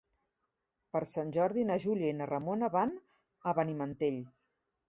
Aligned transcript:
Per 0.95 1.01
Sant 1.09 1.33
Jordi 1.37 1.67
na 1.71 1.77
Júlia 1.85 2.09
i 2.13 2.17
na 2.23 2.29
Ramona 2.31 2.73
van 2.79 2.97
a 3.45 3.55
Benimantell. 3.61 4.19